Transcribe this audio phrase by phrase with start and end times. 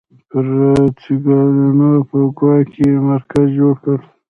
[0.29, 3.97] پرتګالیانو په ګوا کې مرکز جوړ کړ.